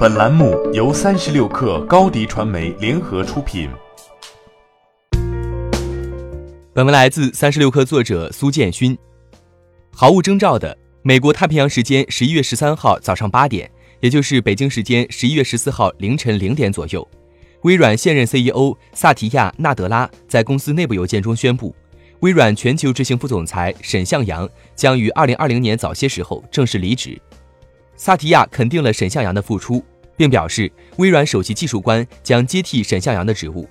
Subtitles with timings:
[0.00, 3.68] 本栏目由三十六氪高低传媒联合出品。
[6.72, 8.96] 本文来自三十六氪作者苏建勋。
[9.92, 17.06] 毫无征兆的，美国太平洋时间十一月十三号早上八点，也就是北京时间十一月十四号凌晨零点左右，
[17.64, 21.76] 微软现任 CEO 萨提亚·纳德拉在公司内部邮件中宣布，
[22.20, 27.20] 微软全球执行副总裁沈向阳将于二零二零年早些时候正式离职。
[27.96, 29.84] 萨提亚肯定了沈向阳的付出，
[30.20, 33.66] 并表示微软首席技术官将接替沈向阳的职务，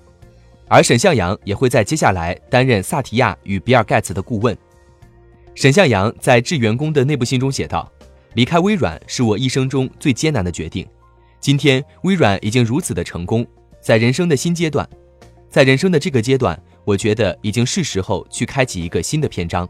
[0.68, 4.58] 而沈向阳也会在接下来担任萨提亚与比尔盖茨的顾问。
[5.54, 7.88] 沈向阳在致员工的内部信中写道
[8.34, 10.84] ：“离开微软是我一生中最艰难的决定。
[11.40, 13.46] 今天微软已经如此的成功，
[13.80, 14.90] 在人生的新阶段，
[15.52, 19.70] 在人生的这个阶段，我觉得已经是时候去开启一个新的篇章。”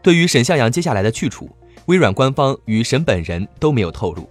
[0.00, 1.46] 对于沈向阳接下来的去处。
[1.88, 4.26] 微软官方与沈本人都没有透露，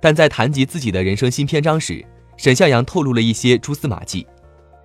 [0.00, 2.04] 但在谈及自己的人生新篇章时，
[2.36, 4.26] 沈向阳透露了一些蛛丝马迹，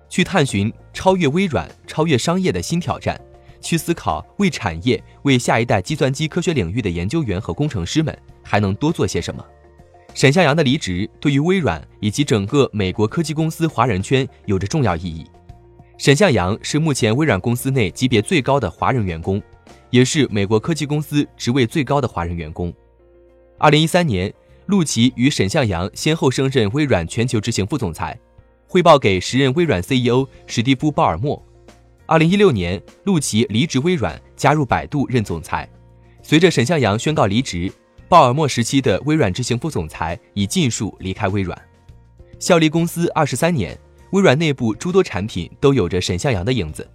[0.08, 3.20] 去探寻超越微软、超越商业的新挑战，
[3.60, 9.44] 去思考为产业、为下一代计算机科学领域的研究员和工程师们还能多做些什么。
[10.14, 15.26] 沈向阳的离职对于微软以及整个美国科技公司华人圈有着重要意义。
[15.98, 19.42] 沈向阳是目前微软公司内级别最高的华人员工。
[19.90, 22.74] 也是美国科技公司职位最高的华人员工。
[23.56, 24.32] 二零一三年，
[24.66, 28.18] 陆琪与沈向阳先后升任微软全球执行副总裁，
[28.66, 31.40] 汇报给时任微软 CEO 史蒂夫·鲍尔默。
[32.04, 35.68] 二零一六年，陆琪离职微软，加入百度任总裁。
[36.20, 37.72] 随着沈向阳宣告离职，
[38.08, 41.56] 鲍尔默时期的微软执行副总裁已尽数离开微软，
[42.40, 43.78] 效力公司二十三年。
[44.10, 46.88] 微软内部诸多产品都有着沈向阳的影子。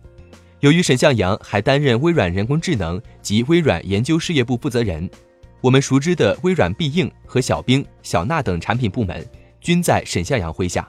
[0.60, 5.10] 由于沈向阳还担任微软人工智能及微软研究事业部负责人，
[5.62, 9.24] 我们熟知的微软必应和小冰、小娜等产品部门
[9.62, 10.88] 均在沈向阳麾下。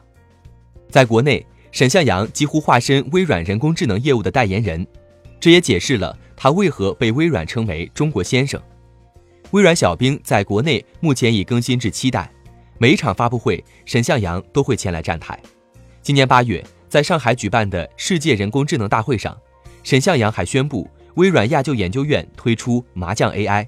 [0.89, 4.87] 在国内，沈向阳几乎化身微软人工智能业务的代言人，
[5.39, 8.61] 这也解释了他为何被微软称为“中国先生”。
[9.53, 12.31] 微软小冰在国内目前已更新至七代，
[12.78, 15.38] 每一场发布会，沈向阳都会前来站台。
[16.00, 19.37] 今年八月，在上海举办的世界人工智能大会上。
[19.82, 23.66] 沈向阳还宣布，微软亚洲研究院推出麻将 AI。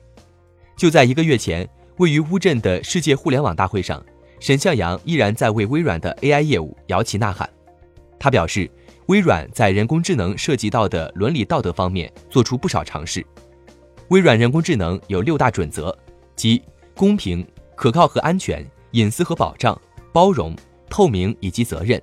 [0.77, 1.69] 就在一个月前，
[1.99, 4.05] 位于乌镇的世界互联网大会上，
[4.41, 7.49] 沈向阳依然在为微软的 AI 业务摇旗呐喊。
[8.19, 8.69] 他表示，
[9.07, 13.25] 微软在人工智能涉及到的伦理道德方面做出不少尝试。
[14.09, 15.97] 微软人工智能有六大准则，
[16.35, 16.63] 即
[16.97, 17.47] 公平、
[17.77, 19.81] 可靠和安全、隐私和保障、
[20.13, 20.55] 包容、
[20.91, 22.01] 透明以及责任。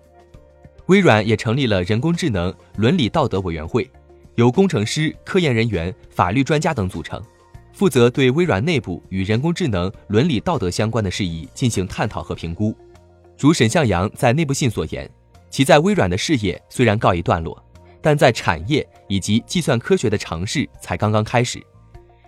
[0.87, 3.89] 微软也成立了人工智能伦理道德委员会。
[4.35, 7.21] 由工程师、科研人员、法律专家等组成，
[7.73, 12.75] 负责对微软内部与人工智能伦理道德相关的事宜进行探讨和评估。
[13.37, 15.09] 如沈向阳在内部信所言，
[15.49, 17.61] 其在微软的事业虽然告一段落，
[18.01, 21.61] 但在产业以及计算科学的尝试才刚刚开始。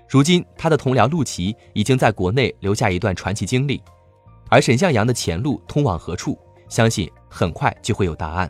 [0.10, 3.82] 如今，他的同僚陆琪已经在国内留下一段传奇经历，
[4.50, 6.38] 而沈向阳的前路通往何处，
[6.70, 8.50] 相信很快就会有答案。